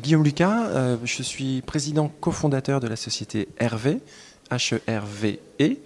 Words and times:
Guillaume 0.00 0.24
Lucas, 0.24 0.66
euh, 0.66 0.96
je 1.04 1.22
suis 1.22 1.62
président 1.62 2.08
cofondateur 2.20 2.80
de 2.80 2.88
la 2.88 2.96
société 2.96 3.48
Hervé, 3.58 4.00
H-E-R-V-E. 4.50 5.76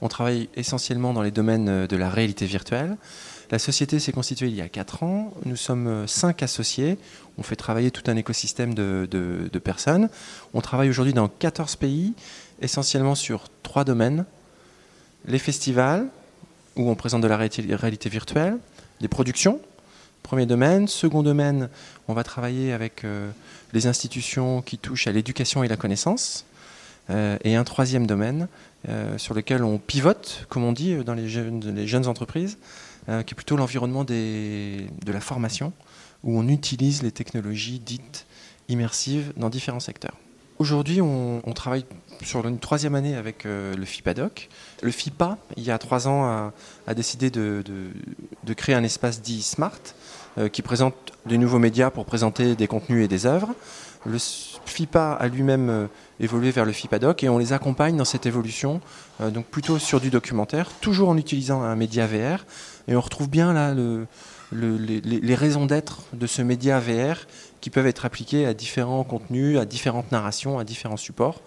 On 0.00 0.08
travaille 0.08 0.48
essentiellement 0.56 1.12
dans 1.12 1.22
les 1.22 1.30
domaines 1.30 1.68
euh, 1.68 1.86
de 1.86 1.96
la 1.96 2.10
réalité 2.10 2.44
virtuelle. 2.44 2.96
La 3.50 3.58
société 3.58 4.00
s'est 4.00 4.12
constituée 4.12 4.48
il 4.48 4.56
y 4.56 4.62
a 4.62 4.68
4 4.68 5.02
ans. 5.04 5.32
Nous 5.44 5.56
sommes 5.56 6.08
5 6.08 6.42
associés. 6.42 6.98
On 7.38 7.42
fait 7.42 7.56
travailler 7.56 7.90
tout 7.90 8.02
un 8.10 8.16
écosystème 8.16 8.74
de, 8.74 9.48
personnes. 9.62 10.08
On 10.54 10.60
travaille 10.60 10.88
aujourd'hui 10.88 11.12
dans 11.14 11.28
14 11.28 11.76
pays, 11.76 12.14
essentiellement 12.60 13.14
sur 13.14 13.44
trois 13.62 13.84
domaines. 13.84 14.24
Les 15.26 15.38
festivals, 15.38 16.06
où 16.76 16.88
on 16.90 16.94
présente 16.94 17.20
de 17.20 17.28
la 17.28 17.36
réalité 17.36 18.08
virtuelle, 18.08 18.56
des 19.00 19.08
productions, 19.08 19.60
premier 20.22 20.46
domaine. 20.46 20.88
Second 20.88 21.22
domaine, 21.22 21.68
on 22.08 22.14
va 22.14 22.24
travailler 22.24 22.72
avec 22.72 23.04
euh, 23.04 23.30
les 23.72 23.86
institutions 23.86 24.62
qui 24.62 24.78
touchent 24.78 25.06
à 25.06 25.12
l'éducation 25.12 25.62
et 25.64 25.68
la 25.68 25.76
connaissance. 25.76 26.46
Euh, 27.10 27.36
et 27.42 27.56
un 27.56 27.64
troisième 27.64 28.06
domaine 28.06 28.46
euh, 28.88 29.18
sur 29.18 29.34
lequel 29.34 29.64
on 29.64 29.78
pivote, 29.78 30.46
comme 30.48 30.64
on 30.64 30.72
dit 30.72 30.94
dans 31.04 31.14
les 31.14 31.28
jeunes, 31.28 31.74
les 31.74 31.86
jeunes 31.86 32.06
entreprises, 32.06 32.58
qui 33.06 33.10
est 33.10 33.34
plutôt 33.34 33.56
l'environnement 33.56 34.04
de 34.04 34.86
la 35.12 35.20
formation, 35.20 35.72
où 36.22 36.38
on 36.38 36.46
utilise 36.46 37.02
les 37.02 37.10
technologies 37.10 37.80
dites 37.80 38.26
immersives 38.68 39.32
dans 39.36 39.50
différents 39.50 39.80
secteurs. 39.80 40.16
Aujourd'hui, 40.62 41.00
on, 41.00 41.40
travaille 41.56 41.84
sur 42.22 42.46
une 42.46 42.60
troisième 42.60 42.94
année 42.94 43.16
avec 43.16 43.46
euh, 43.46 43.74
le 43.74 43.84
FIPADOC. 43.84 44.48
Le 44.80 44.92
FIPA, 44.92 45.36
il 45.56 45.64
y 45.64 45.72
a 45.72 45.78
trois 45.78 46.06
ans, 46.06 46.52
a, 46.86 46.94
décidé 46.94 47.30
de, 47.30 47.64
créer 48.54 48.76
un 48.76 48.84
espace 48.84 49.20
dit 49.20 49.42
Smart 49.42 49.80
euh, 50.38 50.48
qui 50.48 50.62
présente 50.62 50.94
des 51.26 51.36
nouveaux 51.36 51.58
médias 51.58 51.90
pour 51.90 52.04
présenter 52.04 52.54
des 52.54 52.68
contenus 52.68 53.04
et 53.04 53.08
des 53.08 53.26
œuvres. 53.26 53.56
Le 54.06 54.18
FIPA 54.64 55.14
a 55.14 55.26
lui-même 55.26 55.68
euh, 55.68 55.86
évolué 56.20 56.52
vers 56.52 56.64
le 56.64 56.70
FIPADOC 56.70 57.24
et 57.24 57.28
on 57.28 57.38
les 57.38 57.52
accompagne 57.52 57.96
dans 57.96 58.04
cette 58.04 58.26
évolution, 58.26 58.80
donc 59.18 59.46
plutôt 59.46 59.80
sur 59.80 60.00
du 60.00 60.10
documentaire, 60.10 60.70
toujours 60.80 61.08
en 61.08 61.16
utilisant 61.16 61.62
un 61.62 61.74
média 61.74 62.06
VR. 62.06 62.44
Et 62.86 62.94
on 62.94 63.00
retrouve 63.00 63.28
bien 63.28 63.52
là 63.52 63.74
les, 64.52 65.34
raisons 65.34 65.66
d'être 65.66 66.02
de 66.12 66.26
ce 66.26 66.42
média 66.42 66.78
VR 66.78 67.26
qui 67.60 67.70
peuvent 67.70 67.86
être 67.86 68.04
appliqués 68.04 68.46
à 68.46 68.54
différents 68.54 69.04
contenus, 69.04 69.58
à 69.58 69.64
différentes 69.64 70.12
narrations, 70.12 70.58
à 70.58 70.64
différents 70.64 70.96
supports. 70.96 71.40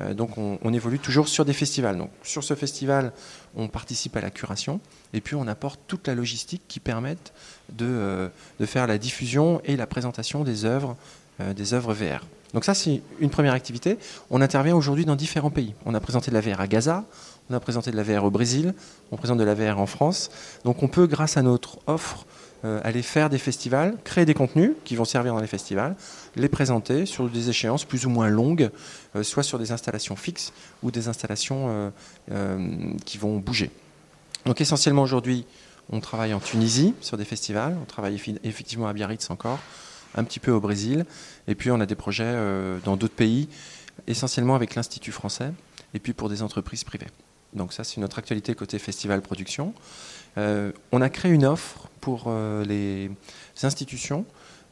Euh, 0.00 0.14
donc 0.14 0.38
on, 0.38 0.72
évolue 0.72 0.98
toujours 0.98 1.28
sur 1.28 1.44
des 1.44 1.52
festivals. 1.52 1.96
Donc 1.96 2.10
sur 2.22 2.44
ce 2.44 2.54
festival, 2.54 3.12
on 3.56 3.68
participe 3.68 4.16
à 4.16 4.20
la 4.20 4.30
curation 4.30 4.80
et 5.12 5.20
puis 5.20 5.34
on 5.34 5.46
apporte 5.46 5.80
toute 5.86 6.06
la 6.06 6.14
logistique 6.14 6.62
qui 6.68 6.80
permette 6.80 7.32
de, 7.72 7.86
euh, 7.86 8.28
faire 8.64 8.86
la 8.86 8.98
diffusion 8.98 9.60
et 9.64 9.76
la 9.76 9.86
présentation 9.86 10.44
des 10.44 10.64
œuvres, 10.64 10.96
euh, 11.40 11.52
des 11.52 11.74
œuvres 11.74 11.92
VR. 11.92 12.26
Donc 12.54 12.64
ça 12.64 12.74
c'est 12.74 13.02
une 13.20 13.30
première 13.30 13.52
activité. 13.52 13.98
On 14.30 14.40
intervient 14.40 14.74
aujourd'hui 14.74 15.04
dans 15.04 15.16
différents 15.16 15.50
pays. 15.50 15.74
On 15.86 15.94
a 15.94 16.00
présenté 16.00 16.30
de 16.30 16.36
la 16.36 16.40
VR 16.40 16.60
à 16.60 16.66
Gaza, 16.66 17.04
on 17.48 17.54
a 17.54 17.60
présenté 17.60 17.90
de 17.90 17.96
la 17.96 18.02
VR 18.02 18.24
au 18.24 18.30
Brésil, 18.30 18.74
on 19.12 19.16
présente 19.16 19.38
de 19.38 19.44
la 19.44 19.54
VR 19.54 19.78
en 19.78 19.86
France. 19.86 20.30
Donc 20.64 20.82
on 20.82 20.88
peut, 20.88 21.06
grâce 21.06 21.36
à 21.36 21.42
notre 21.42 21.78
offre, 21.86 22.26
euh, 22.62 22.78
aller 22.84 23.00
faire 23.00 23.30
des 23.30 23.38
festivals, 23.38 23.96
créer 24.04 24.26
des 24.26 24.34
contenus 24.34 24.72
qui 24.84 24.94
vont 24.94 25.06
servir 25.06 25.32
dans 25.32 25.40
les 25.40 25.46
festivals, 25.46 25.96
les 26.36 26.48
présenter 26.50 27.06
sur 27.06 27.26
des 27.30 27.48
échéances 27.48 27.86
plus 27.86 28.04
ou 28.04 28.10
moins 28.10 28.28
longues, 28.28 28.68
euh, 29.16 29.22
soit 29.22 29.42
sur 29.42 29.58
des 29.58 29.72
installations 29.72 30.14
fixes 30.14 30.52
ou 30.82 30.90
des 30.90 31.08
installations 31.08 31.90
euh, 32.30 32.94
qui 33.06 33.16
vont 33.16 33.38
bouger. 33.38 33.70
Donc 34.44 34.60
essentiellement 34.60 35.00
aujourd'hui, 35.00 35.46
on 35.90 36.00
travaille 36.00 36.34
en 36.34 36.38
Tunisie 36.38 36.94
sur 37.00 37.16
des 37.16 37.24
festivals, 37.24 37.78
on 37.80 37.86
travaille 37.86 38.20
effectivement 38.44 38.88
à 38.88 38.92
Biarritz 38.92 39.30
encore, 39.30 39.58
un 40.14 40.24
petit 40.24 40.38
peu 40.38 40.50
au 40.50 40.60
Brésil, 40.60 41.06
et 41.48 41.54
puis 41.54 41.70
on 41.70 41.80
a 41.80 41.86
des 41.86 41.94
projets 41.94 42.36
dans 42.84 42.96
d'autres 42.96 43.14
pays, 43.14 43.48
essentiellement 44.06 44.54
avec 44.54 44.74
l'Institut 44.74 45.12
français, 45.12 45.52
et 45.94 45.98
puis 45.98 46.12
pour 46.12 46.28
des 46.28 46.42
entreprises 46.42 46.84
privées. 46.84 47.08
Donc 47.54 47.72
ça, 47.72 47.84
c'est 47.84 48.00
notre 48.00 48.18
actualité 48.18 48.54
côté 48.54 48.78
festival 48.78 49.20
production. 49.20 49.74
On 50.36 51.00
a 51.00 51.08
créé 51.08 51.32
une 51.32 51.44
offre 51.44 51.79
pour 52.00 52.24
euh, 52.26 52.64
les 52.64 53.10
institutions 53.62 54.24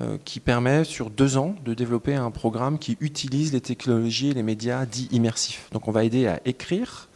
euh, 0.00 0.18
qui 0.24 0.40
permet 0.40 0.84
sur 0.84 1.10
deux 1.10 1.36
ans 1.36 1.54
de 1.64 1.72
développer 1.72 2.14
un 2.14 2.30
programme 2.30 2.78
qui 2.78 2.96
utilise 3.00 3.52
les 3.52 3.60
technologies 3.60 4.30
et 4.30 4.34
les 4.34 4.42
médias 4.42 4.86
dits 4.86 5.08
immersifs. 5.12 5.68
Donc 5.72 5.88
on 5.88 5.92
va 5.92 6.04
aider 6.04 6.26
à 6.26 6.40
écrire 6.44 7.08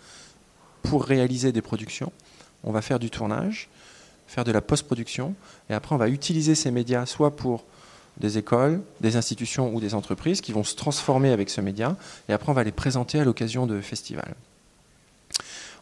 pour 0.82 1.04
réaliser 1.04 1.52
des 1.52 1.62
productions. 1.62 2.12
On 2.64 2.72
va 2.72 2.80
faire 2.80 2.98
du 2.98 3.10
tournage, 3.10 3.68
faire 4.26 4.44
de 4.44 4.52
la 4.52 4.60
post-production, 4.60 5.34
et 5.70 5.74
après 5.74 5.94
on 5.94 5.98
va 5.98 6.08
utiliser 6.08 6.54
ces 6.54 6.70
médias 6.70 7.06
soit 7.06 7.34
pour 7.34 7.64
des 8.18 8.38
écoles, 8.38 8.80
des 9.00 9.16
institutions 9.16 9.74
ou 9.74 9.80
des 9.80 9.94
entreprises 9.94 10.40
qui 10.40 10.52
vont 10.52 10.64
se 10.64 10.74
transformer 10.74 11.30
avec 11.30 11.50
ce 11.50 11.60
média, 11.60 11.96
et 12.28 12.32
après 12.32 12.50
on 12.50 12.54
va 12.54 12.64
les 12.64 12.72
présenter 12.72 13.18
à 13.18 13.24
l'occasion 13.24 13.66
de 13.66 13.80
festivals. 13.80 14.34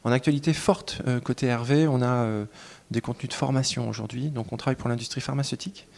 En 0.06 0.12
actualité 0.12 0.52
forte, 0.52 1.02
euh, 1.08 1.18
côté 1.18 1.46
Hervé, 1.46 1.88
on 1.88 2.00
a 2.00 2.06
euh, 2.06 2.44
des 2.92 3.00
contenus 3.00 3.28
de 3.30 3.34
formation 3.34 3.88
aujourd'hui. 3.88 4.30
Donc 4.30 4.52
on 4.52 4.56
travaille 4.56 4.76
pour 4.76 4.88
l'industrie 4.88 5.20
pharmaceutique, 5.20 5.88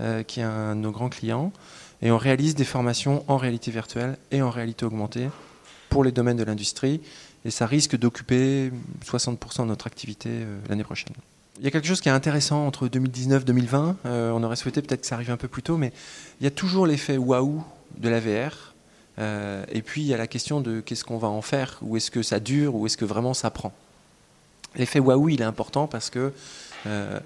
euh, 0.00 0.24
qui 0.24 0.40
est 0.40 0.42
un 0.42 0.74
de 0.74 0.80
nos 0.80 0.90
grands 0.90 1.08
clients, 1.08 1.52
et 2.02 2.10
on 2.10 2.18
réalise 2.18 2.56
des 2.56 2.64
formations 2.64 3.24
en 3.28 3.36
réalité 3.36 3.70
virtuelle 3.70 4.18
et 4.32 4.42
en 4.42 4.50
réalité 4.50 4.84
augmentée 4.84 5.28
pour 5.90 6.02
les 6.02 6.10
domaines 6.10 6.38
de 6.38 6.42
l'industrie, 6.42 7.02
et 7.44 7.52
ça 7.52 7.66
risque 7.66 7.96
d'occuper 7.96 8.72
60% 9.06 9.60
de 9.60 9.66
notre 9.66 9.86
activité 9.86 10.44
l'année 10.68 10.82
prochaine. 10.82 11.12
Il 11.60 11.64
y 11.64 11.68
a 11.68 11.70
quelque 11.70 11.86
chose 11.86 12.00
qui 12.00 12.08
est 12.08 12.12
intéressant 12.12 12.66
entre 12.66 12.88
2019 12.88 13.42
et 13.42 13.44
2020. 13.44 13.96
on 14.04 14.42
aurait 14.42 14.56
souhaité 14.56 14.82
peut-être 14.82 15.02
que 15.02 15.06
ça 15.06 15.14
arrive 15.14 15.30
un 15.30 15.36
peu 15.36 15.46
plus 15.46 15.62
tôt, 15.62 15.76
mais 15.76 15.92
il 16.40 16.44
y 16.44 16.46
a 16.48 16.50
toujours 16.50 16.84
l'effet 16.84 17.16
waouh 17.16 17.62
de 17.96 18.08
la 18.08 18.18
VR 18.18 18.71
euh, 19.18 19.64
et 19.70 19.82
puis 19.82 20.02
il 20.02 20.06
y 20.06 20.14
a 20.14 20.16
la 20.16 20.26
question 20.26 20.60
de 20.60 20.80
qu'est-ce 20.80 21.04
qu'on 21.04 21.18
va 21.18 21.28
en 21.28 21.42
faire, 21.42 21.78
ou 21.82 21.96
est-ce 21.96 22.10
que 22.10 22.22
ça 22.22 22.40
dure, 22.40 22.74
ou 22.74 22.86
est-ce 22.86 22.96
que 22.96 23.04
vraiment 23.04 23.34
ça 23.34 23.50
prend? 23.50 23.72
L'effet 24.76 25.00
waouh, 25.00 25.28
il 25.28 25.42
est 25.42 25.44
important 25.44 25.86
parce 25.86 26.08
que 26.08 26.32
euh, 26.86 27.20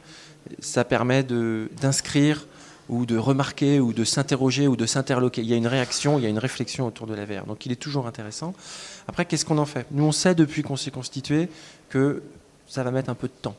ça 0.60 0.84
permet 0.84 1.22
d'inscrire 1.22 2.46
ou 2.88 3.06
de 3.06 3.16
remarquer 3.16 3.80
ou 3.80 3.92
de 3.92 4.04
s'interroger 4.04 4.68
ou 4.68 4.76
de 4.76 4.86
s'interloquer. 4.86 5.42
Il 5.42 5.48
y 5.48 5.54
a 5.54 5.56
une 5.56 5.66
réaction, 5.66 6.18
il 6.18 6.22
y 6.22 6.26
a 6.26 6.28
une 6.28 6.38
réflexion 6.38 6.86
autour 6.86 7.06
de 7.06 7.14
la 7.14 7.24
VR. 7.24 7.44
Donc 7.46 7.66
il 7.66 7.72
est 7.72 7.76
toujours 7.76 8.06
intéressant. 8.06 8.54
Après, 9.08 9.24
qu'est-ce 9.24 9.44
qu'on 9.44 9.58
en 9.58 9.66
fait? 9.66 9.86
Nous, 9.90 10.04
on 10.04 10.12
sait 10.12 10.34
depuis 10.34 10.62
qu'on 10.62 10.76
s'est 10.76 10.90
constitué 10.90 11.48
que 11.88 12.22
ça 12.68 12.82
va 12.82 12.90
mettre 12.90 13.10
un 13.10 13.14
peu 13.14 13.28
de 13.28 13.32
temps. 13.42 13.56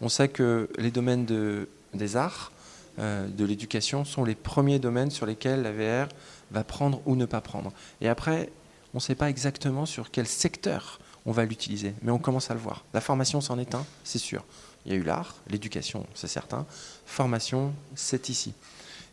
On 0.00 0.08
sait 0.08 0.28
que 0.28 0.68
les 0.78 0.90
domaines 0.90 1.24
de, 1.24 1.68
des 1.94 2.16
arts, 2.16 2.52
de 2.98 3.44
l'éducation 3.44 4.04
sont 4.04 4.24
les 4.24 4.34
premiers 4.34 4.78
domaines 4.78 5.10
sur 5.10 5.24
lesquels 5.24 5.62
la 5.62 5.72
VR 5.72 6.08
va 6.50 6.64
prendre 6.64 7.00
ou 7.06 7.14
ne 7.14 7.26
pas 7.26 7.40
prendre. 7.40 7.72
Et 8.00 8.08
après, 8.08 8.50
on 8.94 8.98
ne 8.98 9.02
sait 9.02 9.14
pas 9.14 9.30
exactement 9.30 9.86
sur 9.86 10.10
quel 10.10 10.26
secteur 10.26 10.98
on 11.26 11.32
va 11.32 11.44
l'utiliser, 11.44 11.94
mais 12.02 12.10
on 12.10 12.18
commence 12.18 12.50
à 12.50 12.54
le 12.54 12.60
voir. 12.60 12.84
La 12.94 13.00
formation, 13.00 13.40
c'en 13.40 13.58
est 13.58 13.74
un, 13.74 13.84
c'est 14.02 14.18
sûr. 14.18 14.44
Il 14.86 14.92
y 14.92 14.94
a 14.94 14.98
eu 14.98 15.02
l'art, 15.02 15.36
l'éducation, 15.50 16.06
c'est 16.14 16.28
certain. 16.28 16.66
Formation, 17.04 17.74
c'est 17.94 18.30
ici. 18.30 18.54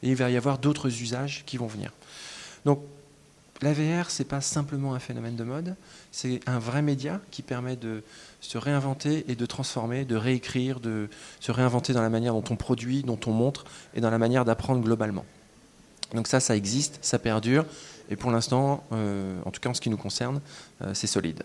Et 0.02 0.10
il 0.10 0.16
va 0.16 0.30
y 0.30 0.38
avoir 0.38 0.58
d'autres 0.58 0.88
usages 1.02 1.44
qui 1.46 1.58
vont 1.58 1.68
venir. 1.68 1.92
Donc, 2.64 2.80
la 3.62 3.74
VR, 3.74 4.12
ce 4.12 4.22
n'est 4.22 4.28
pas 4.28 4.42
simplement 4.42 4.94
un 4.94 5.00
phénomène 5.00 5.36
de 5.36 5.44
mode, 5.44 5.76
c'est 6.12 6.42
un 6.46 6.60
vrai 6.60 6.82
média 6.82 7.22
qui 7.32 7.42
permet 7.42 7.76
de 7.76 8.04
se 8.42 8.58
réinventer 8.58 9.26
et 9.30 9.36
de 9.36 9.46
transformer, 9.46 10.04
de 10.04 10.16
réécrire, 10.16 10.80
de 10.80 11.10
se 11.40 11.52
réinventer 11.52 11.94
dans 11.94 12.02
la 12.02 12.10
manière 12.10 12.34
dont 12.34 12.44
on 12.50 12.58
produit, 12.58 13.04
dont 13.04 13.20
on 13.26 13.32
montre 13.32 13.66
et 13.94 14.02
dans 14.02 14.10
la 14.10 14.18
manière 14.18 14.44
d'apprendre 14.44 14.82
globalement. 14.82 15.26
Donc 16.14 16.28
ça, 16.28 16.40
ça 16.40 16.56
existe, 16.56 17.00
ça 17.02 17.18
perdure, 17.18 17.66
et 18.10 18.16
pour 18.16 18.32
l'instant, 18.32 18.84
euh, 18.92 19.40
en 19.46 19.52
tout 19.52 19.62
cas 19.62 19.70
en 19.70 19.74
ce 19.74 19.82
qui 19.82 19.90
nous 19.90 19.98
concerne, 19.98 20.42
euh, 20.82 20.94
c'est 20.94 21.08
solide. 21.08 21.44